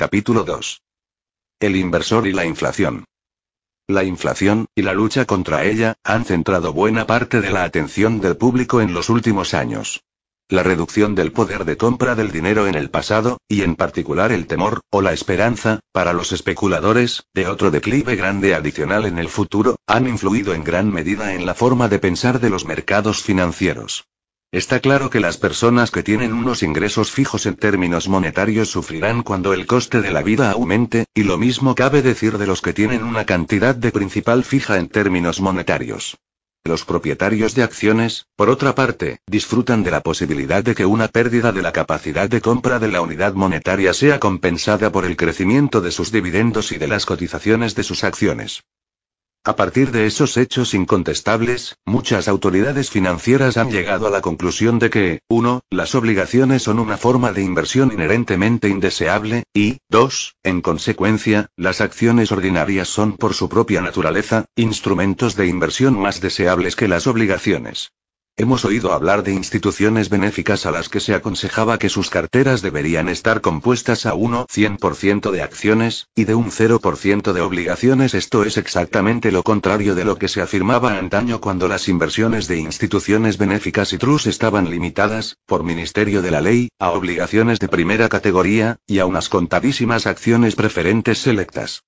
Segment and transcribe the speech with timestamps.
[0.00, 0.80] Capítulo 2.
[1.58, 3.04] El inversor y la inflación.
[3.88, 8.36] La inflación, y la lucha contra ella, han centrado buena parte de la atención del
[8.36, 10.04] público en los últimos años.
[10.48, 14.46] La reducción del poder de compra del dinero en el pasado, y en particular el
[14.46, 19.80] temor, o la esperanza, para los especuladores, de otro declive grande adicional en el futuro,
[19.88, 24.04] han influido en gran medida en la forma de pensar de los mercados financieros.
[24.50, 29.52] Está claro que las personas que tienen unos ingresos fijos en términos monetarios sufrirán cuando
[29.52, 33.04] el coste de la vida aumente, y lo mismo cabe decir de los que tienen
[33.04, 36.16] una cantidad de principal fija en términos monetarios.
[36.64, 41.52] Los propietarios de acciones, por otra parte, disfrutan de la posibilidad de que una pérdida
[41.52, 45.90] de la capacidad de compra de la unidad monetaria sea compensada por el crecimiento de
[45.90, 48.62] sus dividendos y de las cotizaciones de sus acciones.
[49.48, 54.90] A partir de esos hechos incontestables, muchas autoridades financieras han llegado a la conclusión de
[54.90, 55.62] que, 1.
[55.70, 60.34] Las obligaciones son una forma de inversión inherentemente indeseable, y, 2.
[60.42, 66.76] En consecuencia, las acciones ordinarias son por su propia naturaleza, instrumentos de inversión más deseables
[66.76, 67.92] que las obligaciones.
[68.40, 73.08] Hemos oído hablar de instituciones benéficas a las que se aconsejaba que sus carteras deberían
[73.08, 78.14] estar compuestas a 1-100% de acciones, y de un 0% de obligaciones.
[78.14, 82.58] Esto es exactamente lo contrario de lo que se afirmaba antaño cuando las inversiones de
[82.58, 88.08] instituciones benéficas y trust estaban limitadas, por ministerio de la ley, a obligaciones de primera
[88.08, 91.82] categoría, y a unas contadísimas acciones preferentes selectas.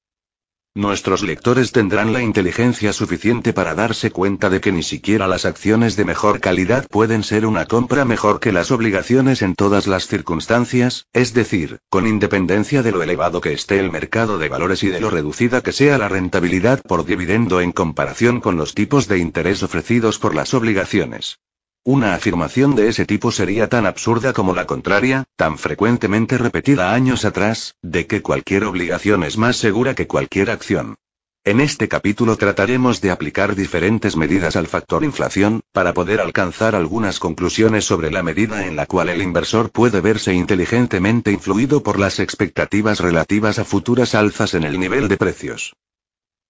[0.77, 5.97] Nuestros lectores tendrán la inteligencia suficiente para darse cuenta de que ni siquiera las acciones
[5.97, 11.09] de mejor calidad pueden ser una compra mejor que las obligaciones en todas las circunstancias,
[11.13, 15.01] es decir, con independencia de lo elevado que esté el mercado de valores y de
[15.01, 19.65] lo reducida que sea la rentabilidad por dividendo en comparación con los tipos de interés
[19.65, 21.41] ofrecidos por las obligaciones.
[21.85, 27.25] Una afirmación de ese tipo sería tan absurda como la contraria, tan frecuentemente repetida años
[27.25, 30.97] atrás, de que cualquier obligación es más segura que cualquier acción.
[31.43, 37.19] En este capítulo trataremos de aplicar diferentes medidas al factor inflación, para poder alcanzar algunas
[37.19, 42.21] conclusiones sobre la medida en la cual el inversor puede verse inteligentemente influido por las
[42.21, 45.73] expectativas relativas a futuras alzas en el nivel de precios.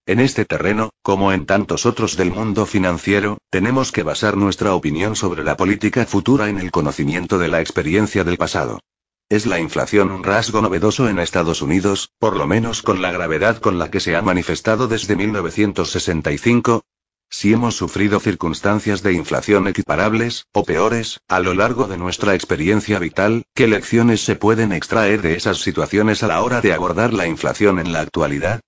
[0.07, 5.15] En este terreno, como en tantos otros del mundo financiero, tenemos que basar nuestra opinión
[5.15, 8.81] sobre la política futura en el conocimiento de la experiencia del pasado.
[9.29, 13.59] ¿Es la inflación un rasgo novedoso en Estados Unidos, por lo menos con la gravedad
[13.59, 16.83] con la que se ha manifestado desde 1965?
[17.29, 22.99] Si hemos sufrido circunstancias de inflación equiparables, o peores, a lo largo de nuestra experiencia
[22.99, 27.29] vital, ¿qué lecciones se pueden extraer de esas situaciones a la hora de abordar la
[27.29, 28.61] inflación en la actualidad?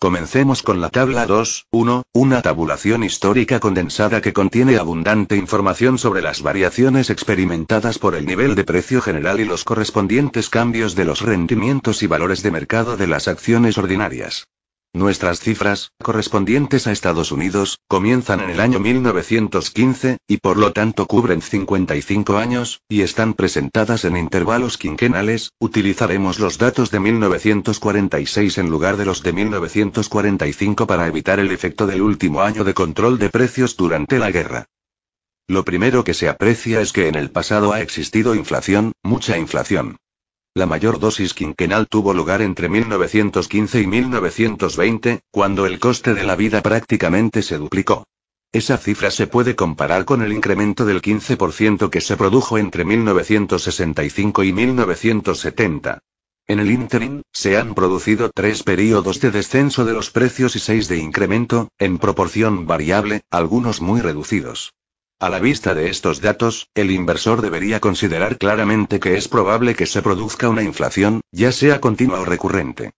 [0.00, 6.40] Comencemos con la tabla 2.1, una tabulación histórica condensada que contiene abundante información sobre las
[6.40, 12.04] variaciones experimentadas por el nivel de precio general y los correspondientes cambios de los rendimientos
[12.04, 14.46] y valores de mercado de las acciones ordinarias.
[14.94, 21.06] Nuestras cifras, correspondientes a Estados Unidos, comienzan en el año 1915, y por lo tanto
[21.06, 28.70] cubren 55 años, y están presentadas en intervalos quinquenales, utilizaremos los datos de 1946 en
[28.70, 33.28] lugar de los de 1945 para evitar el efecto del último año de control de
[33.28, 34.64] precios durante la guerra.
[35.46, 39.98] Lo primero que se aprecia es que en el pasado ha existido inflación, mucha inflación.
[40.54, 46.36] La mayor dosis quinquenal tuvo lugar entre 1915 y 1920, cuando el coste de la
[46.36, 48.04] vida prácticamente se duplicó.
[48.50, 54.42] Esa cifra se puede comparar con el incremento del 15% que se produjo entre 1965
[54.42, 55.98] y 1970.
[56.46, 60.88] En el interim, se han producido tres periodos de descenso de los precios y seis
[60.88, 64.72] de incremento, en proporción variable, algunos muy reducidos.
[65.20, 69.86] A la vista de estos datos, el inversor debería considerar claramente que es probable que
[69.86, 72.92] se produzca una inflación, ya sea continua o recurrente.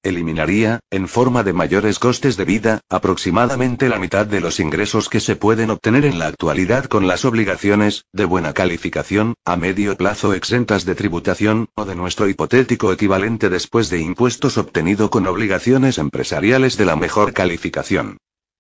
[0.04, 5.20] Eliminaría, en forma de mayores costes de vida, aproximadamente la mitad de los ingresos que
[5.20, 10.34] se pueden obtener en la actualidad con las obligaciones, de buena calificación, a medio plazo
[10.34, 16.78] exentas de tributación, o de nuestro hipotético equivalente después de impuestos obtenido con obligaciones empresariales
[16.78, 18.18] de la mejor calificación.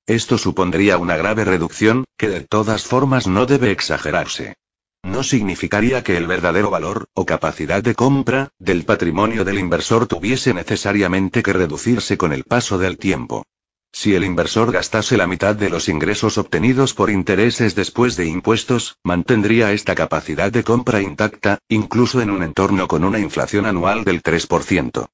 [0.07, 4.55] Esto supondría una grave reducción, que de todas formas no debe exagerarse.
[5.03, 10.53] No significaría que el verdadero valor, o capacidad de compra, del patrimonio del inversor tuviese
[10.53, 13.45] necesariamente que reducirse con el paso del tiempo.
[13.91, 18.97] Si el inversor gastase la mitad de los ingresos obtenidos por intereses después de impuestos,
[19.03, 24.23] mantendría esta capacidad de compra intacta, incluso en un entorno con una inflación anual del
[24.23, 25.09] 3%.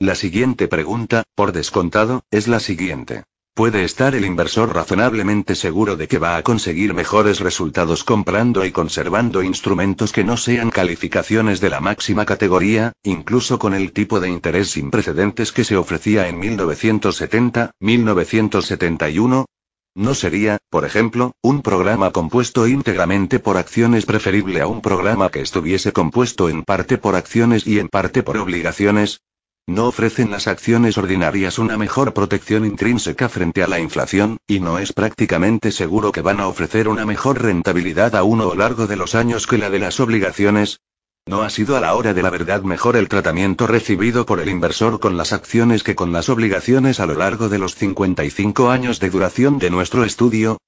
[0.00, 3.24] La siguiente pregunta, por descontado, es la siguiente.
[3.54, 8.72] ¿Puede estar el inversor razonablemente seguro de que va a conseguir mejores resultados comprando y
[8.72, 14.28] conservando instrumentos que no sean calificaciones de la máxima categoría, incluso con el tipo de
[14.28, 19.46] interés sin precedentes que se ofrecía en 1970, 1971?
[19.94, 25.40] ¿No sería, por ejemplo, un programa compuesto íntegramente por acciones preferible a un programa que
[25.40, 29.20] estuviese compuesto en parte por acciones y en parte por obligaciones?
[29.66, 34.78] No ofrecen las acciones ordinarias una mejor protección intrínseca frente a la inflación, y no
[34.78, 38.96] es prácticamente seguro que van a ofrecer una mejor rentabilidad a uno o largo de
[38.96, 40.80] los años que la de las obligaciones.
[41.26, 44.50] ¿No ha sido a la hora de la verdad mejor el tratamiento recibido por el
[44.50, 49.00] inversor con las acciones que con las obligaciones a lo largo de los 55 años
[49.00, 50.58] de duración de nuestro estudio?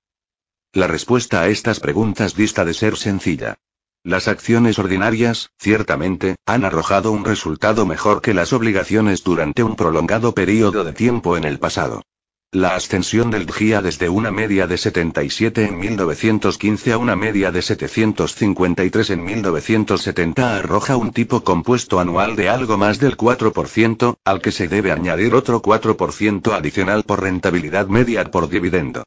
[0.73, 3.57] La respuesta a estas preguntas dista de ser sencilla.
[4.07, 10.33] Las acciones ordinarias, ciertamente, han arrojado un resultado mejor que las obligaciones durante un prolongado
[10.33, 12.03] periodo de tiempo en el pasado.
[12.53, 17.63] La ascensión del GIA desde una media de 77 en 1915 a una media de
[17.63, 24.53] 753 en 1970 arroja un tipo compuesto anual de algo más del 4%, al que
[24.53, 29.03] se debe añadir otro 4% adicional por rentabilidad media por dividendo.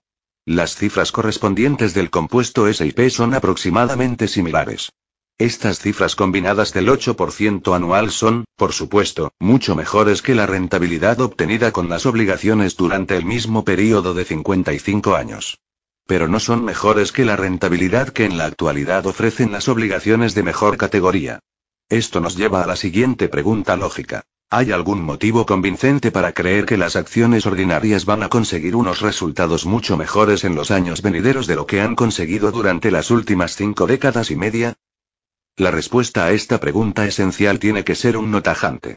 [0.46, 4.92] Las cifras correspondientes del compuesto SIP son aproximadamente similares.
[5.38, 11.72] Estas cifras combinadas del 8% anual son, por supuesto, mucho mejores que la rentabilidad obtenida
[11.72, 15.60] con las obligaciones durante el mismo periodo de 55 años.
[16.06, 20.44] Pero no son mejores que la rentabilidad que en la actualidad ofrecen las obligaciones de
[20.44, 21.40] mejor categoría.
[21.88, 24.24] Esto nos lleva a la siguiente pregunta lógica.
[24.52, 29.68] ¿Hay algún motivo convincente para creer que las acciones ordinarias van a conseguir unos resultados
[29.68, 33.86] mucho mejores en los años venideros de lo que han conseguido durante las últimas cinco
[33.86, 34.74] décadas y media?
[35.56, 38.96] La respuesta a esta pregunta esencial tiene que ser un no tajante.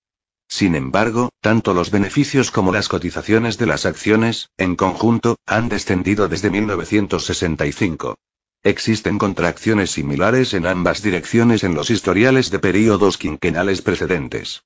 [0.48, 6.30] Sin embargo, tanto los beneficios como las cotizaciones de las acciones, en conjunto, han descendido
[6.30, 8.16] desde 1965.
[8.64, 14.66] Existen contracciones similares en ambas direcciones en los historiales de períodos quinquenales precedentes.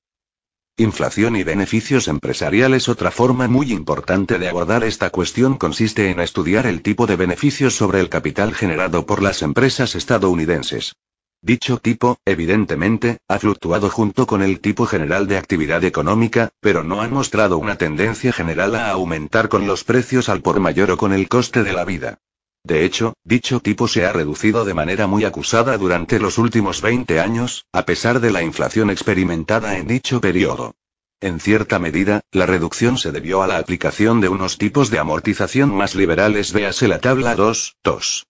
[0.75, 2.89] Inflación y beneficios empresariales.
[2.89, 7.77] Otra forma muy importante de abordar esta cuestión consiste en estudiar el tipo de beneficios
[7.77, 10.97] sobre el capital generado por las empresas estadounidenses.
[11.41, 17.01] Dicho tipo, evidentemente, ha fluctuado junto con el tipo general de actividad económica, pero no
[17.01, 21.13] ha mostrado una tendencia general a aumentar con los precios al por mayor o con
[21.13, 22.19] el coste de la vida.
[22.65, 27.19] De hecho, dicho tipo se ha reducido de manera muy acusada durante los últimos 20
[27.19, 30.73] años, a pesar de la inflación experimentada en dicho periodo.
[31.21, 35.75] En cierta medida, la reducción se debió a la aplicación de unos tipos de amortización
[35.75, 38.25] más liberales, véase la tabla 2, 2.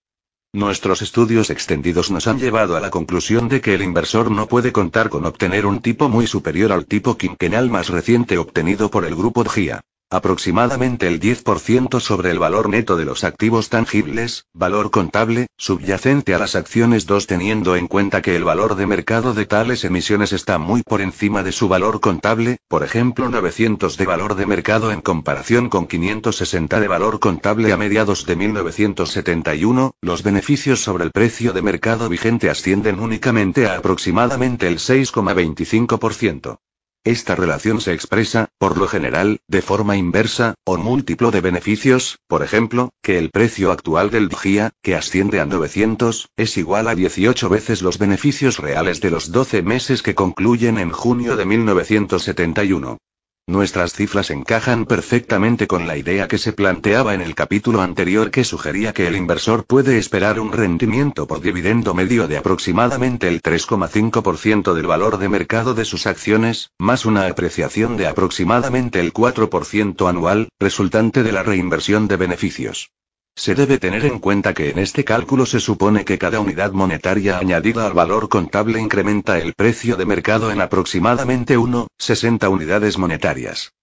[0.52, 4.70] Nuestros estudios extendidos nos han llevado a la conclusión de que el inversor no puede
[4.70, 9.14] contar con obtener un tipo muy superior al tipo quinquenal más reciente obtenido por el
[9.14, 9.80] grupo GIA.
[10.08, 16.38] Aproximadamente el 10% sobre el valor neto de los activos tangibles, valor contable, subyacente a
[16.38, 20.58] las acciones 2 teniendo en cuenta que el valor de mercado de tales emisiones está
[20.58, 25.00] muy por encima de su valor contable, por ejemplo 900 de valor de mercado en
[25.00, 31.52] comparación con 560 de valor contable a mediados de 1971, los beneficios sobre el precio
[31.52, 36.58] de mercado vigente ascienden únicamente a aproximadamente el 6,25%.
[37.06, 42.42] Esta relación se expresa, por lo general, de forma inversa, o múltiplo de beneficios, por
[42.42, 47.48] ejemplo, que el precio actual del DGIA, que asciende a 900, es igual a 18
[47.48, 52.98] veces los beneficios reales de los 12 meses que concluyen en junio de 1971.
[53.48, 58.42] Nuestras cifras encajan perfectamente con la idea que se planteaba en el capítulo anterior que
[58.42, 64.74] sugería que el inversor puede esperar un rendimiento por dividendo medio de aproximadamente el 3,5%
[64.74, 70.48] del valor de mercado de sus acciones, más una apreciación de aproximadamente el 4% anual,
[70.58, 72.90] resultante de la reinversión de beneficios.
[73.38, 77.36] Se debe tener en cuenta que en este cálculo se supone que cada unidad monetaria
[77.36, 83.74] añadida al valor contable incrementa el precio de mercado en aproximadamente 1,60 unidades monetarias.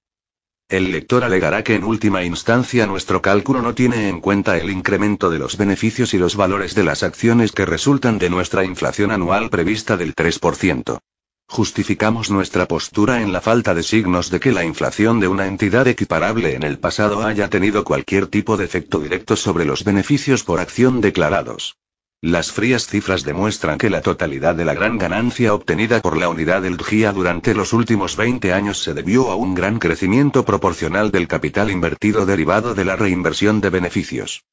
[0.69, 5.29] El lector alegará que en última instancia nuestro cálculo no tiene en cuenta el incremento
[5.29, 9.51] de los beneficios y los valores de las acciones que resultan de nuestra inflación anual
[9.51, 10.97] prevista del 3%.
[11.47, 15.87] Justificamos nuestra postura en la falta de signos de que la inflación de una entidad
[15.87, 20.59] equiparable en el pasado haya tenido cualquier tipo de efecto directo sobre los beneficios por
[20.59, 21.77] acción declarados.
[22.21, 26.61] Las frías cifras demuestran que la totalidad de la gran ganancia obtenida por la unidad
[26.61, 31.27] del GIA durante los últimos 20 años se debió a un gran crecimiento proporcional del
[31.27, 34.43] capital invertido derivado de la reinversión de beneficios.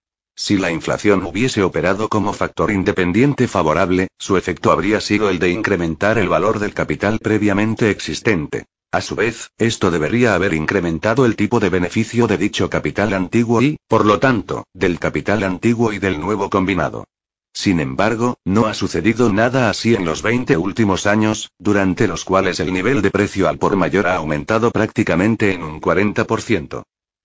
[0.43, 5.51] Si la inflación hubiese operado como factor independiente favorable, su efecto habría sido el de
[5.51, 8.65] incrementar el valor del capital previamente existente.
[8.91, 13.61] A su vez, esto debería haber incrementado el tipo de beneficio de dicho capital antiguo
[13.61, 17.05] y, por lo tanto, del capital antiguo y del nuevo combinado.
[17.53, 22.61] Sin embargo, no ha sucedido nada así en los 20 últimos años, durante los cuales
[22.61, 26.83] el nivel de precio al por mayor ha aumentado prácticamente en un 40%.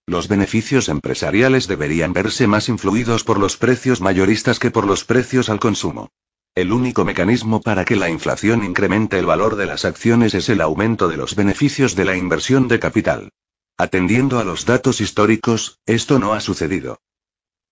[0.08, 5.50] Los beneficios empresariales deberían verse más influidos por los precios mayoristas que por los precios
[5.50, 6.12] al consumo.
[6.54, 10.62] El único mecanismo para que la inflación incremente el valor de las acciones es el
[10.62, 13.30] aumento de los beneficios de la inversión de capital.
[13.78, 17.00] Atendiendo a los datos históricos, esto no ha sucedido.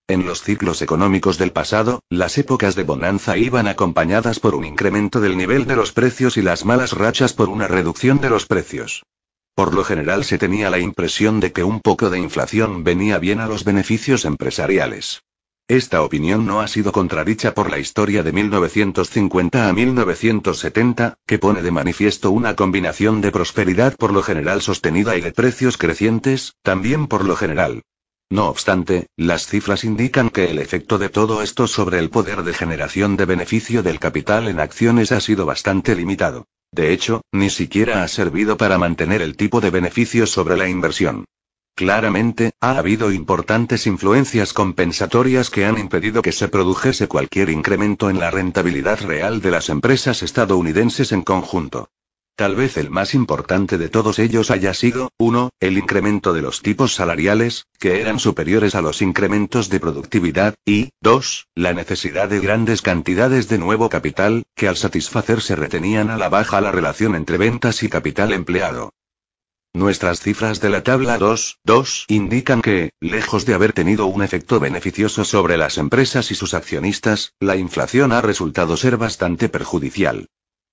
[0.08, 5.20] En los ciclos económicos del pasado, las épocas de bonanza iban acompañadas por un incremento
[5.20, 9.04] del nivel de los precios y las malas rachas por una reducción de los precios.
[9.54, 13.40] Por lo general se tenía la impresión de que un poco de inflación venía bien
[13.40, 15.22] a los beneficios empresariales.
[15.68, 21.62] Esta opinión no ha sido contradicha por la historia de 1950 a 1970, que pone
[21.62, 27.06] de manifiesto una combinación de prosperidad por lo general sostenida y de precios crecientes, también
[27.06, 27.82] por lo general.
[28.28, 32.52] No obstante, las cifras indican que el efecto de todo esto sobre el poder de
[32.52, 36.46] generación de beneficio del capital en acciones ha sido bastante limitado.
[36.74, 41.24] De hecho, ni siquiera ha servido para mantener el tipo de beneficios sobre la inversión.
[41.76, 48.18] Claramente, ha habido importantes influencias compensatorias que han impedido que se produjese cualquier incremento en
[48.18, 51.90] la rentabilidad real de las empresas estadounidenses en conjunto.
[52.36, 55.50] Tal vez el más importante de todos ellos haya sido, 1.
[55.60, 60.90] El incremento de los tipos salariales, que eran superiores a los incrementos de productividad, y,
[61.00, 61.46] 2.
[61.54, 66.60] La necesidad de grandes cantidades de nuevo capital, que al satisfacerse retenían a la baja
[66.60, 68.92] la relación entre ventas y capital empleado.
[69.72, 74.58] Nuestras cifras de la tabla 2, 2 indican que, lejos de haber tenido un efecto
[74.58, 80.26] beneficioso sobre las empresas y sus accionistas, la inflación ha resultado ser bastante perjudicial.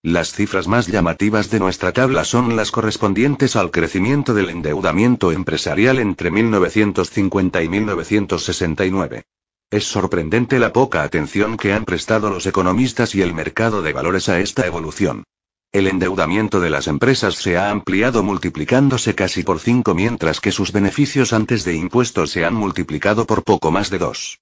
[0.04, 6.00] Las cifras más llamativas de nuestra tabla son las correspondientes al crecimiento del endeudamiento empresarial
[6.00, 9.26] entre 1950 y 1969.
[9.70, 14.28] Es sorprendente la poca atención que han prestado los economistas y el mercado de valores
[14.28, 15.24] a esta evolución.
[15.72, 20.72] El endeudamiento de las empresas se ha ampliado multiplicándose casi por 5 mientras que sus
[20.72, 24.40] beneficios antes de impuestos se han multiplicado por poco más de 2.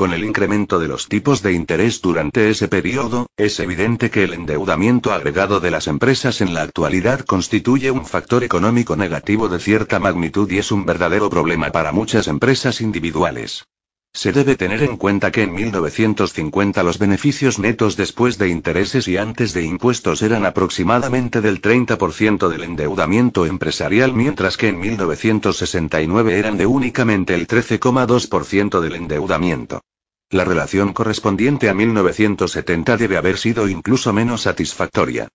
[0.00, 4.32] Con el incremento de los tipos de interés durante ese periodo, es evidente que el
[4.32, 9.98] endeudamiento agregado de las empresas en la actualidad constituye un factor económico negativo de cierta
[9.98, 13.66] magnitud y es un verdadero problema para muchas empresas individuales.
[14.12, 19.16] Se debe tener en cuenta que en 1950 los beneficios netos después de intereses y
[19.16, 26.58] antes de impuestos eran aproximadamente del 30% del endeudamiento empresarial, mientras que en 1969 eran
[26.58, 29.80] de únicamente el 13,2% del endeudamiento.
[30.28, 35.28] La relación correspondiente a 1970 debe haber sido incluso menos satisfactoria.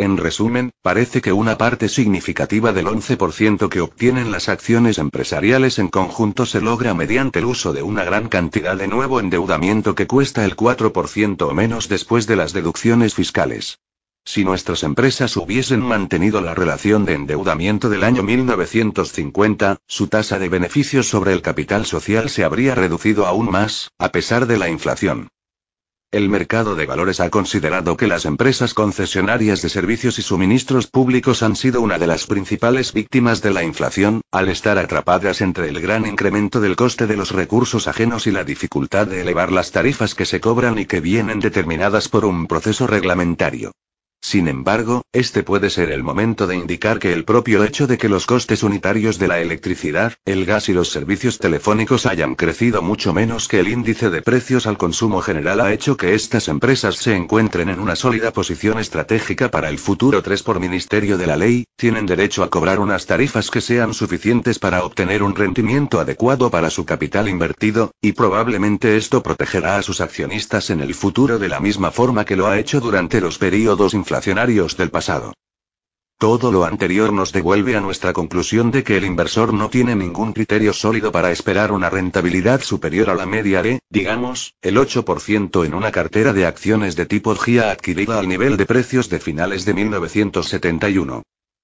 [0.00, 5.88] En resumen, parece que una parte significativa del 11% que obtienen las acciones empresariales en
[5.88, 10.46] conjunto se logra mediante el uso de una gran cantidad de nuevo endeudamiento que cuesta
[10.46, 13.78] el 4% o menos después de las deducciones fiscales.
[14.24, 20.48] Si nuestras empresas hubiesen mantenido la relación de endeudamiento del año 1950, su tasa de
[20.48, 25.28] beneficios sobre el capital social se habría reducido aún más, a pesar de la inflación.
[26.12, 31.44] El mercado de valores ha considerado que las empresas concesionarias de servicios y suministros públicos
[31.44, 35.80] han sido una de las principales víctimas de la inflación, al estar atrapadas entre el
[35.80, 40.16] gran incremento del coste de los recursos ajenos y la dificultad de elevar las tarifas
[40.16, 43.70] que se cobran y que vienen determinadas por un proceso reglamentario.
[44.22, 48.08] Sin embargo, este puede ser el momento de indicar que el propio hecho de que
[48.08, 53.14] los costes unitarios de la electricidad, el gas y los servicios telefónicos hayan crecido mucho
[53.14, 57.16] menos que el índice de precios al consumo general ha hecho que estas empresas se
[57.16, 60.22] encuentren en una sólida posición estratégica para el futuro.
[60.22, 64.58] 3 por Ministerio de la Ley, tienen derecho a cobrar unas tarifas que sean suficientes
[64.58, 70.02] para obtener un rendimiento adecuado para su capital invertido, y probablemente esto protegerá a sus
[70.02, 73.94] accionistas en el futuro de la misma forma que lo ha hecho durante los periodos
[74.10, 75.34] inflacionarios del pasado.
[76.18, 80.32] Todo lo anterior nos devuelve a nuestra conclusión de que el inversor no tiene ningún
[80.32, 85.74] criterio sólido para esperar una rentabilidad superior a la media de, digamos, el 8% en
[85.74, 89.74] una cartera de acciones de tipo GIA adquirida al nivel de precios de finales de
[89.74, 91.22] 1971.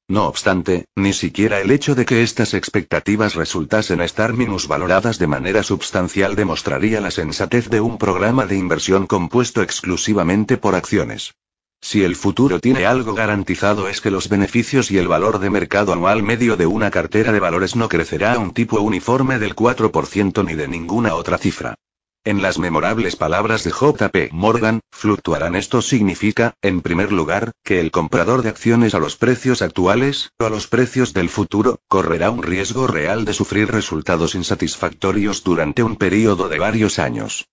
[0.08, 5.64] No obstante, ni siquiera el hecho de que estas expectativas resultasen estar minusvaloradas de manera
[5.64, 11.34] substancial demostraría la sensatez de un programa de inversión compuesto exclusivamente por acciones.
[11.80, 15.92] Si el futuro tiene algo garantizado es que los beneficios y el valor de mercado
[15.92, 20.44] anual medio de una cartera de valores no crecerá a un tipo uniforme del 4%
[20.44, 21.76] ni de ninguna otra cifra.
[22.24, 27.92] En las memorables palabras de JP Morgan, fluctuarán esto significa, en primer lugar, que el
[27.92, 32.42] comprador de acciones a los precios actuales, o a los precios del futuro, correrá un
[32.42, 37.46] riesgo real de sufrir resultados insatisfactorios durante un periodo de varios años.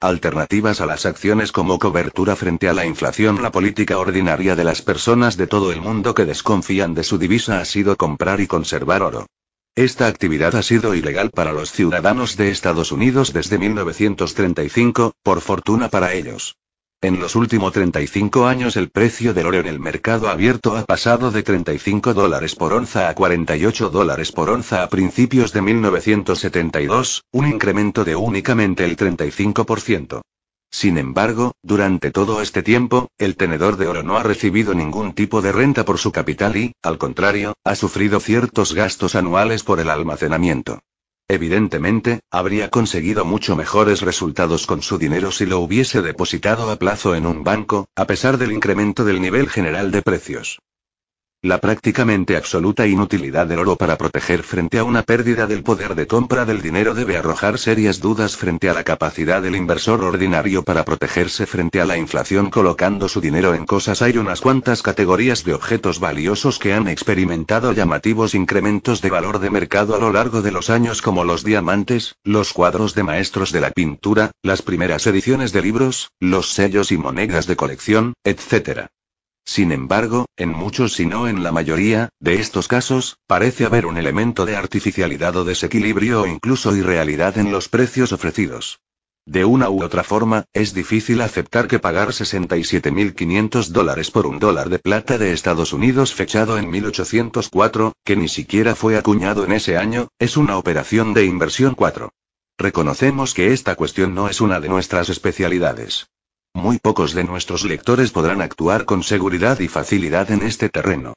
[0.00, 3.42] Alternativas a las acciones como cobertura frente a la inflación.
[3.42, 7.60] La política ordinaria de las personas de todo el mundo que desconfían de su divisa
[7.60, 9.26] ha sido comprar y conservar oro.
[9.76, 15.88] Esta actividad ha sido ilegal para los ciudadanos de Estados Unidos desde 1935, por fortuna
[15.88, 16.56] para ellos.
[17.04, 21.30] En los últimos 35 años el precio del oro en el mercado abierto ha pasado
[21.30, 27.46] de 35 dólares por onza a 48 dólares por onza a principios de 1972, un
[27.46, 30.22] incremento de únicamente el 35%.
[30.70, 35.42] Sin embargo, durante todo este tiempo, el tenedor de oro no ha recibido ningún tipo
[35.42, 39.90] de renta por su capital y, al contrario, ha sufrido ciertos gastos anuales por el
[39.90, 40.80] almacenamiento.
[41.28, 47.14] Evidentemente, habría conseguido mucho mejores resultados con su dinero si lo hubiese depositado a plazo
[47.14, 50.58] en un banco, a pesar del incremento del nivel general de precios.
[51.44, 56.06] La prácticamente absoluta inutilidad del oro para proteger frente a una pérdida del poder de
[56.06, 60.86] compra del dinero debe arrojar serias dudas frente a la capacidad del inversor ordinario para
[60.86, 64.00] protegerse frente a la inflación colocando su dinero en cosas.
[64.00, 69.50] Hay unas cuantas categorías de objetos valiosos que han experimentado llamativos incrementos de valor de
[69.50, 73.60] mercado a lo largo de los años como los diamantes, los cuadros de maestros de
[73.60, 78.86] la pintura, las primeras ediciones de libros, los sellos y monedas de colección, etc.
[79.44, 83.98] Sin embargo, en muchos si no en la mayoría, de estos casos, parece haber un
[83.98, 88.80] elemento de artificialidad o desequilibrio o incluso irrealidad en los precios ofrecidos.
[89.26, 94.68] De una u otra forma, es difícil aceptar que pagar 67.500 dólares por un dólar
[94.68, 99.78] de plata de Estados Unidos fechado en 1804, que ni siquiera fue acuñado en ese
[99.78, 102.10] año, es una operación de inversión 4.
[102.58, 106.06] Reconocemos que esta cuestión no es una de nuestras especialidades.
[106.54, 111.14] Muy pocos de nuestros lectores podrán actuar con seguridad y facilidad en este terreno.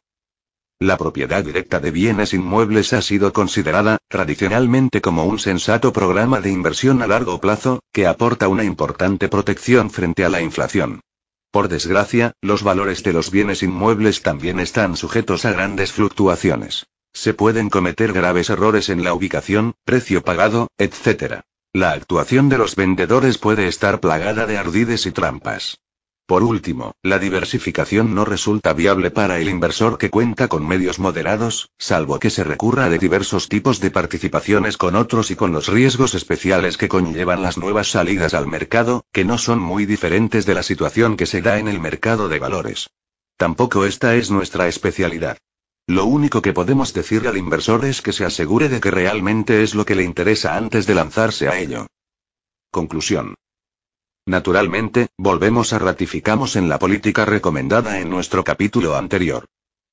[0.79, 6.51] La propiedad directa de bienes inmuebles ha sido considerada, tradicionalmente, como un sensato programa de
[6.51, 11.01] inversión a largo plazo, que aporta una importante protección frente a la inflación.
[11.51, 16.87] Por desgracia, los valores de los bienes inmuebles también están sujetos a grandes fluctuaciones.
[17.13, 21.41] Se pueden cometer graves errores en la ubicación, precio pagado, etc.
[21.77, 25.77] La actuación de los vendedores puede estar plagada de ardides y trampas.
[26.25, 31.69] Por último, la diversificación no resulta viable para el inversor que cuenta con medios moderados,
[31.77, 36.15] salvo que se recurra de diversos tipos de participaciones con otros y con los riesgos
[36.15, 40.63] especiales que conllevan las nuevas salidas al mercado, que no son muy diferentes de la
[40.63, 42.89] situación que se da en el mercado de valores.
[43.37, 45.37] Tampoco esta es nuestra especialidad.
[45.87, 49.73] Lo único que podemos decir al inversor es que se asegure de que realmente es
[49.73, 51.87] lo que le interesa antes de lanzarse a ello.
[52.71, 53.35] Conclusión.
[54.25, 59.45] Naturalmente, volvemos a ratificamos en la política recomendada en nuestro capítulo anterior.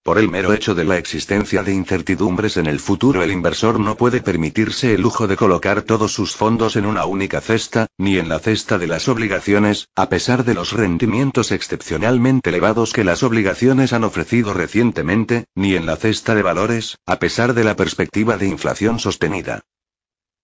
[0.05, 3.97] Por el mero hecho de la existencia de incertidumbres en el futuro, el inversor no
[3.97, 8.29] puede permitirse el lujo de colocar todos sus fondos en una única cesta, ni en
[8.29, 13.95] la cesta de las obligaciones, a pesar de los rendimientos excepcionalmente elevados que las obligaciones
[13.95, 18.47] han ofrecido recientemente, ni en la cesta de valores, a pesar de la perspectiva de
[18.47, 19.63] inflación sostenida.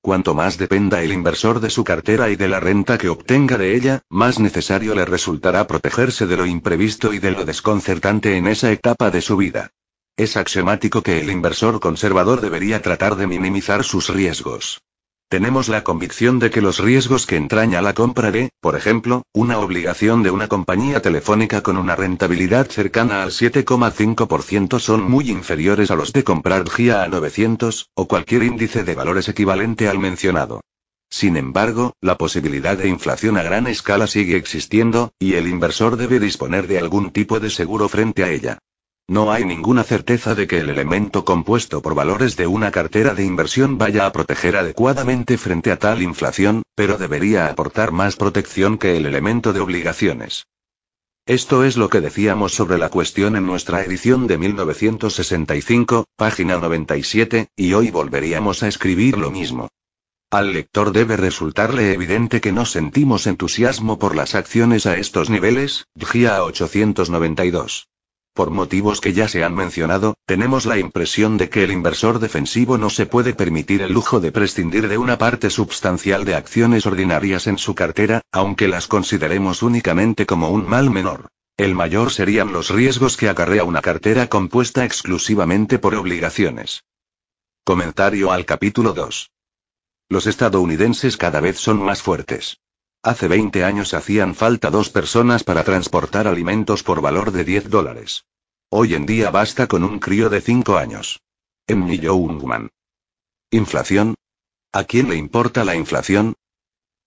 [0.02, 3.76] Cuanto más dependa el inversor de su cartera y de la renta que obtenga de
[3.76, 8.72] ella, más necesario le resultará protegerse de lo imprevisto y de lo desconcertante en esa
[8.72, 9.72] etapa de su vida.
[10.16, 14.80] Es axiomático que el inversor conservador debería tratar de minimizar sus riesgos.
[15.30, 19.60] Tenemos la convicción de que los riesgos que entraña la compra de, por ejemplo, una
[19.60, 25.94] obligación de una compañía telefónica con una rentabilidad cercana al 7,5% son muy inferiores a
[25.94, 30.62] los de comprar GIA a 900, o cualquier índice de valores equivalente al mencionado.
[31.08, 36.18] Sin embargo, la posibilidad de inflación a gran escala sigue existiendo, y el inversor debe
[36.18, 38.58] disponer de algún tipo de seguro frente a ella.
[39.10, 43.24] No hay ninguna certeza de que el elemento compuesto por valores de una cartera de
[43.24, 48.96] inversión vaya a proteger adecuadamente frente a tal inflación, pero debería aportar más protección que
[48.96, 50.46] el elemento de obligaciones.
[51.26, 57.48] Esto es lo que decíamos sobre la cuestión en nuestra edición de 1965, página 97,
[57.56, 59.70] y hoy volveríamos a escribir lo mismo.
[60.30, 65.88] Al lector debe resultarle evidente que no sentimos entusiasmo por las acciones a estos niveles,
[65.98, 67.88] GIA 892.
[68.32, 72.78] Por motivos que ya se han mencionado, tenemos la impresión de que el inversor defensivo
[72.78, 77.46] no se puede permitir el lujo de prescindir de una parte substancial de acciones ordinarias
[77.48, 81.28] en su cartera, aunque las consideremos únicamente como un mal menor.
[81.56, 86.84] El mayor serían los riesgos que acarrea una cartera compuesta exclusivamente por obligaciones.
[87.64, 89.30] Comentario al capítulo 2.
[90.08, 92.60] Los estadounidenses cada vez son más fuertes.
[93.02, 98.26] Hace 20 años hacían falta dos personas para transportar alimentos por valor de 10 dólares.
[98.68, 101.22] Hoy en día basta con un crío de 5 años.
[101.66, 101.98] M.
[101.98, 102.68] Youngman.
[103.50, 104.16] ¿Inflación?
[104.72, 106.34] ¿A quién le importa la inflación?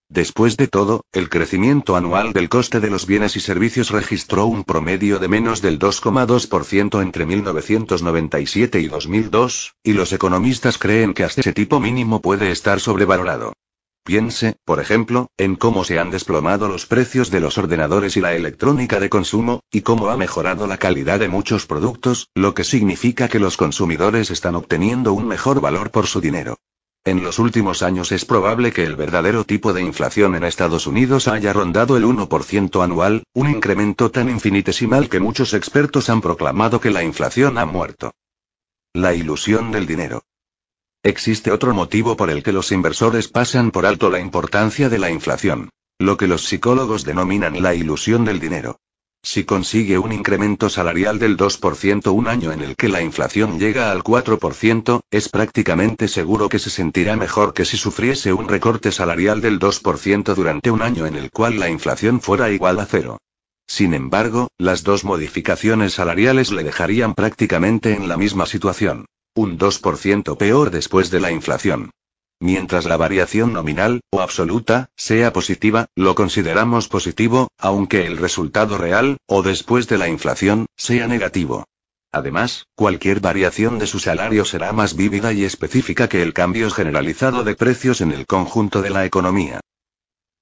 [0.09, 4.63] Después de todo, el crecimiento anual del coste de los bienes y servicios registró un
[4.63, 11.41] promedio de menos del 2,2% entre 1997 y 2002, y los economistas creen que hasta
[11.41, 13.53] ese tipo mínimo puede estar sobrevalorado.
[14.05, 18.35] Piense, por ejemplo, en cómo se han desplomado los precios de los ordenadores y la
[18.35, 23.29] electrónica de consumo, y cómo ha mejorado la calidad de muchos productos, lo que significa
[23.29, 26.57] que los consumidores están obteniendo un mejor valor por su dinero.
[27.05, 31.29] En los últimos años es probable que el verdadero tipo de inflación en Estados Unidos
[31.29, 36.91] haya rondado el 1% anual, un incremento tan infinitesimal que muchos expertos han proclamado que
[36.91, 38.11] la inflación ha muerto.
[38.93, 40.23] La ilusión del dinero.
[41.05, 45.11] Existe otro motivo por el que los inversores pasan por alto la importancia de la
[45.11, 45.69] inflación.
[45.99, 48.79] Lo que los psicólogos denominan la ilusión del dinero.
[49.21, 53.91] Si consigue un incremento salarial del 2% un año en el que la inflación llega
[53.91, 59.41] al 4%, es prácticamente seguro que se sentirá mejor que si sufriese un recorte salarial
[59.41, 63.17] del 2% durante un año en el cual la inflación fuera igual a cero.
[63.67, 69.05] Sin embargo, las dos modificaciones salariales le dejarían prácticamente en la misma situación.
[69.35, 71.89] Un 2% peor después de la inflación.
[72.39, 79.17] Mientras la variación nominal, o absoluta, sea positiva, lo consideramos positivo, aunque el resultado real,
[79.25, 81.65] o después de la inflación, sea negativo.
[82.11, 87.43] Además, cualquier variación de su salario será más vívida y específica que el cambio generalizado
[87.43, 89.61] de precios en el conjunto de la economía.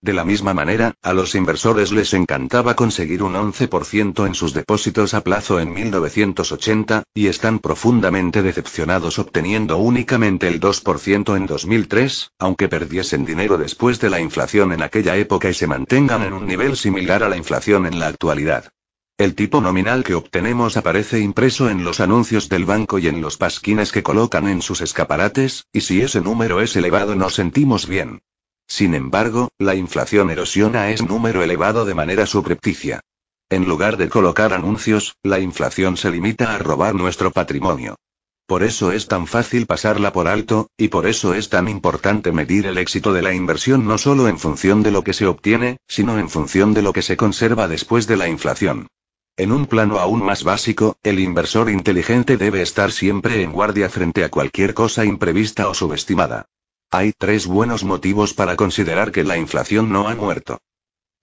[0.04, 5.14] De la misma manera, a los inversores les encantaba conseguir un 11% en sus depósitos
[5.14, 12.68] a plazo en 1980, y están profundamente decepcionados obteniendo únicamente el 2% en 2003, aunque
[12.68, 16.78] perdiesen dinero después de la inflación en aquella época y se mantengan en un nivel
[16.78, 18.70] similar a la inflación en la actualidad.
[19.20, 23.38] El tipo nominal que obtenemos aparece impreso en los anuncios del banco y en los
[23.38, 28.24] pasquines que colocan en sus escaparates, y si ese número es elevado nos sentimos bien.
[28.72, 33.02] Sin embargo, la inflación erosiona ese número elevado de manera subrepticia.
[33.50, 37.98] En lugar de colocar anuncios, la inflación se limita a robar nuestro patrimonio.
[38.48, 42.66] Por eso es tan fácil pasarla por alto, y por eso es tan importante medir
[42.66, 46.18] el éxito de la inversión no solo en función de lo que se obtiene, sino
[46.18, 48.88] en función de lo que se conserva después de la inflación.
[49.36, 54.24] En un plano aún más básico, el inversor inteligente debe estar siempre en guardia frente
[54.24, 56.46] a cualquier cosa imprevista o subestimada.
[56.94, 60.60] Hay tres buenos motivos para considerar que la inflación no ha muerto.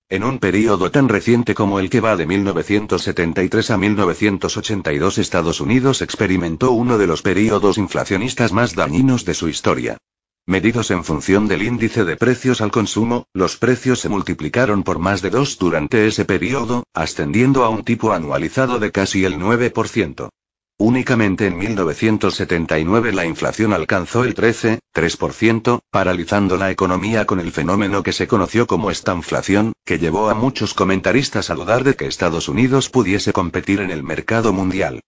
[0.09, 6.01] En un período tan reciente como el que va de 1973 a 1982 Estados Unidos
[6.01, 9.99] experimentó uno de los períodos inflacionistas más dañinos de su historia.
[10.47, 15.21] Medidos en función del índice de precios al consumo, los precios se multiplicaron por más
[15.21, 20.31] de dos durante ese período, ascendiendo a un tipo anualizado de casi el 9%.
[20.81, 28.13] Únicamente en 1979 la inflación alcanzó el 13,3%, paralizando la economía con el fenómeno que
[28.13, 32.91] se conoció como estanflación, que llevó a muchos comentaristas a dudar de que Estados Unidos
[32.91, 35.01] pudiese competir en el mercado mundial.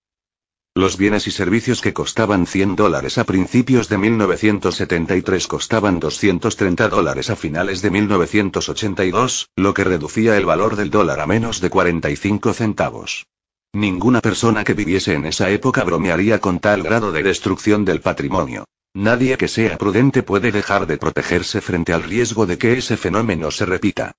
[0.75, 7.31] Los bienes y servicios que costaban 100 dólares a principios de 1973 costaban 230 dólares
[7.31, 12.55] a finales de 1982, lo que reducía el valor del dólar a menos de 45
[12.55, 13.27] centavos.
[13.73, 18.65] Ninguna persona que viviese en esa época bromearía con tal grado de destrucción del patrimonio.
[18.95, 23.53] Nadie que sea prudente puede dejar de protegerse frente al riesgo de que ese fenómeno
[23.53, 24.13] se repita.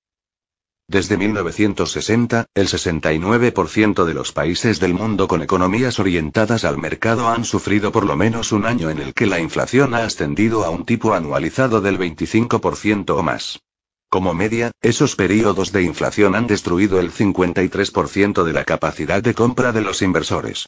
[0.87, 7.43] Desde 1960, el 69% de los países del mundo con economías orientadas al mercado han
[7.43, 10.85] sufrido por lo menos un año en el que la inflación ha ascendido a un
[10.85, 13.59] tipo anualizado del 25% o más.
[14.11, 19.71] Como media, esos periodos de inflación han destruido el 53% de la capacidad de compra
[19.71, 20.67] de los inversores.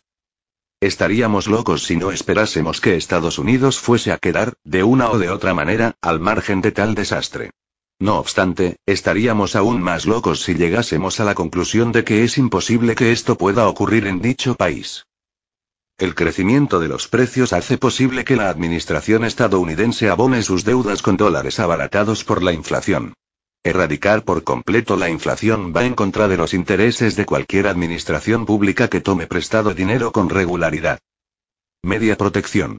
[0.80, 5.30] Estaríamos locos si no esperásemos que Estados Unidos fuese a quedar, de una o de
[5.30, 7.52] otra manera, al margen de tal desastre.
[8.00, 12.96] No obstante, estaríamos aún más locos si llegásemos a la conclusión de que es imposible
[12.96, 15.06] que esto pueda ocurrir en dicho país.
[15.98, 21.18] El crecimiento de los precios hace posible que la administración estadounidense abone sus deudas con
[21.18, 23.14] dólares abaratados por la inflación.
[23.66, 28.90] Erradicar por completo la inflación va en contra de los intereses de cualquier administración pública
[28.90, 31.00] que tome prestado dinero con regularidad.
[31.82, 32.78] Media protección.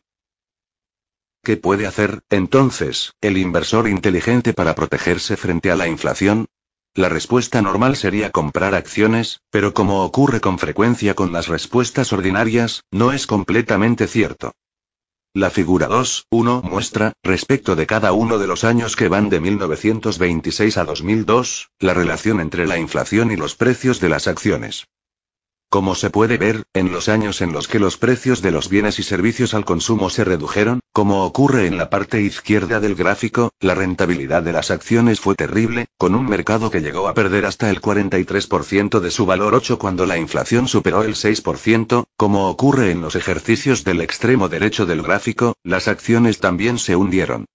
[1.43, 6.47] ¿Qué puede hacer, entonces, el inversor inteligente para protegerse frente a la inflación?
[6.95, 12.85] La respuesta normal sería comprar acciones, pero como ocurre con frecuencia con las respuestas ordinarias,
[12.91, 14.53] no es completamente cierto.
[15.37, 20.79] La figura 2.1 muestra, respecto de cada uno de los años que van de 1926
[20.79, 24.87] a 2002, la relación entre la inflación y los precios de las acciones.
[25.71, 28.99] Como se puede ver, en los años en los que los precios de los bienes
[29.01, 33.75] y servicios al consumo se redujeron, como ocurre en la parte izquierda del gráfico, la
[33.75, 37.81] rentabilidad de las acciones fue terrible, con un mercado que llegó a perder hasta el
[37.81, 43.17] 43% de su valor 8 cuando la inflación superó el 6%, como ocurre en los
[43.17, 47.47] ejercicios del extremo derecho del gráfico, las acciones también se hundieron.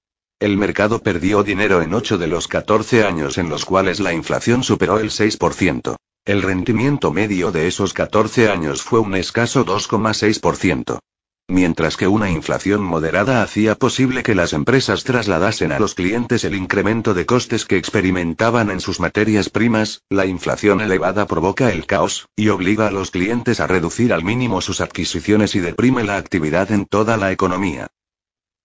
[0.41, 4.63] El mercado perdió dinero en 8 de los 14 años en los cuales la inflación
[4.63, 5.95] superó el 6%.
[6.29, 10.99] El rendimiento medio de esos 14 años fue un escaso 2,6%.
[11.47, 16.53] Mientras que una inflación moderada hacía posible que las empresas trasladasen a los clientes el
[16.53, 22.27] incremento de costes que experimentaban en sus materias primas, la inflación elevada provoca el caos,
[22.36, 26.71] y obliga a los clientes a reducir al mínimo sus adquisiciones y deprime la actividad
[26.71, 27.88] en toda la economía.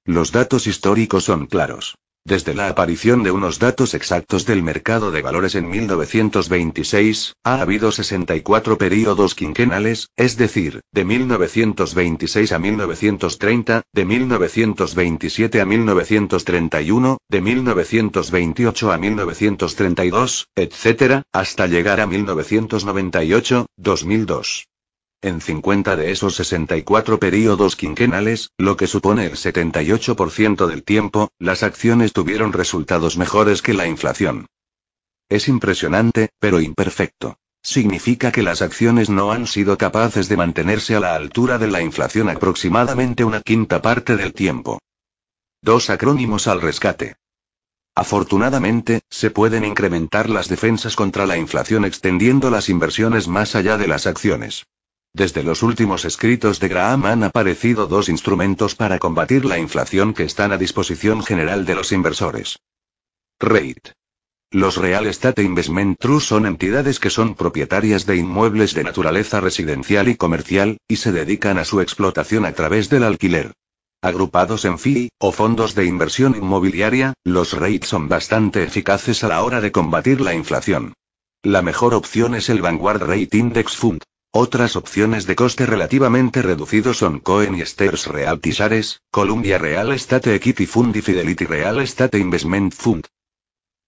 [0.05, 1.97] Los datos históricos son claros.
[2.27, 7.93] Desde la aparición de unos datos exactos del mercado de valores en 1926, ha habido
[7.93, 18.93] 64 períodos quinquenales, es decir, de 1926 a 1930, de 1927 a 1931, de 1928
[18.93, 24.65] a 1932, etc., hasta llegar a 1998, 2002.
[25.25, 31.63] En 50 de esos 64 períodos quinquenales, lo que supone el 78% del tiempo, las
[31.63, 34.45] acciones tuvieron resultados mejores que la inflación.
[35.31, 37.39] Es impresionante, pero imperfecto.
[37.63, 41.81] Significa que las acciones no han sido capaces de mantenerse a la altura de la
[41.81, 44.79] inflación aproximadamente una quinta parte del tiempo.
[45.63, 47.17] Dos acrónimos al rescate.
[47.95, 53.89] Afortunadamente, se pueden incrementar las defensas contra la inflación extendiendo las inversiones más allá de
[53.89, 54.67] las acciones.
[55.17, 60.25] Desde los últimos escritos de Graham han aparecido dos instrumentos para combatir la inflación que
[60.25, 62.59] están a disposición general de los inversores.
[63.39, 63.91] REIT.
[64.51, 70.09] Los Real Estate Investment Trust son entidades que son propietarias de inmuebles de naturaleza residencial
[70.09, 73.53] y comercial, y se dedican a su explotación a través del alquiler.
[74.03, 79.45] Agrupados en FI, o fondos de inversión inmobiliaria, los REIT son bastante eficaces a la
[79.45, 80.93] hora de combatir la inflación.
[81.45, 84.03] La mejor opción es el Vanguard Rate Index Fund.
[84.37, 90.35] Otras opciones de coste relativamente reducido son Cohen y Sters Realty Shares, Columbia Real Estate
[90.35, 93.07] Equity Fund y Fidelity Real Estate Investment Fund.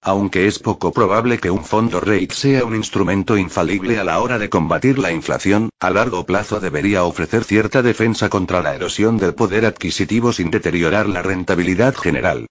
[0.03, 4.39] Aunque es poco probable que un fondo REIT sea un instrumento infalible a la hora
[4.39, 9.35] de combatir la inflación, a largo plazo debería ofrecer cierta defensa contra la erosión del
[9.35, 12.47] poder adquisitivo sin deteriorar la rentabilidad general.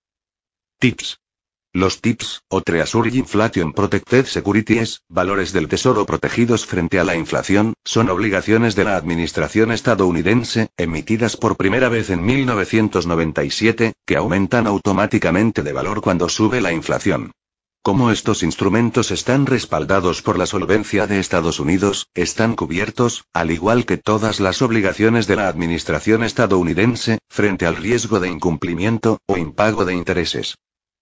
[0.79, 1.17] Tips.
[1.75, 7.73] Los TIPS, o Treasury Inflation Protected Securities, valores del tesoro protegidos frente a la inflación,
[7.83, 15.63] son obligaciones de la administración estadounidense, emitidas por primera vez en 1997, que aumentan automáticamente
[15.63, 17.33] de valor cuando sube la inflación.
[17.83, 23.85] Como estos instrumentos están respaldados por la solvencia de Estados Unidos, están cubiertos, al igual
[23.85, 29.83] que todas las obligaciones de la administración estadounidense, frente al riesgo de incumplimiento, o impago
[29.83, 30.55] de intereses.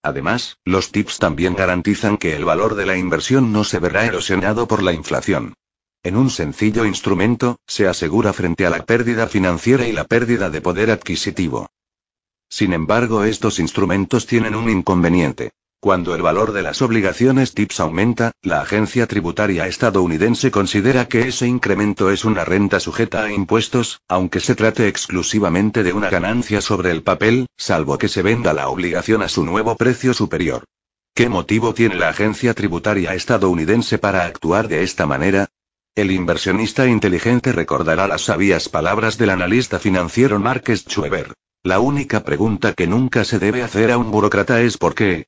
[0.04, 4.68] Además, los TIPS también garantizan que el valor de la inversión no se verá erosionado
[4.68, 5.54] por la inflación.
[6.02, 10.60] En un sencillo instrumento, se asegura frente a la pérdida financiera y la pérdida de
[10.60, 11.70] poder adquisitivo.
[12.50, 15.52] Sin embargo, estos instrumentos tienen un inconveniente.
[15.84, 21.46] Cuando el valor de las obligaciones TIPS aumenta, la agencia tributaria estadounidense considera que ese
[21.46, 26.90] incremento es una renta sujeta a impuestos, aunque se trate exclusivamente de una ganancia sobre
[26.90, 30.64] el papel, salvo que se venda la obligación a su nuevo precio superior.
[31.14, 35.48] ¿Qué motivo tiene la agencia tributaria estadounidense para actuar de esta manera?
[35.94, 41.34] El inversionista inteligente recordará las sabias palabras del analista financiero Marques Schweber.
[41.62, 45.26] La única pregunta que nunca se debe hacer a un burócrata es por qué,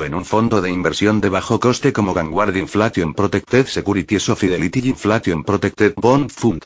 [0.05, 4.89] en un fondo de inversión de bajo coste como Vanguard Inflation Protected Securities o Fidelity
[4.89, 6.63] Inflation Protected Bond Fund.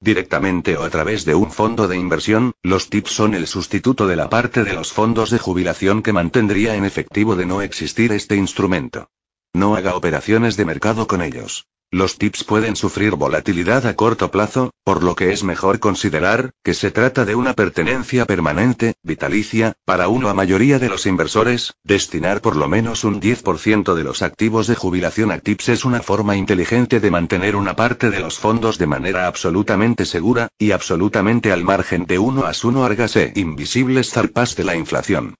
[0.00, 4.14] Directamente o a través de un fondo de inversión, los TIPS son el sustituto de
[4.14, 8.36] la parte de los fondos de jubilación que mantendría en efectivo de no existir este
[8.36, 9.10] instrumento.
[9.52, 11.66] No haga operaciones de mercado con ellos.
[11.90, 16.74] Los TIPS pueden sufrir volatilidad a corto plazo, por lo que es mejor considerar que
[16.74, 22.42] se trata de una pertenencia permanente, vitalicia, para uno a mayoría de los inversores, destinar
[22.42, 26.36] por lo menos un 10% de los activos de jubilación a TIPS es una forma
[26.36, 31.64] inteligente de mantener una parte de los fondos de manera absolutamente segura, y absolutamente al
[31.64, 35.36] margen de uno a uno argase invisibles zarpas de la inflación.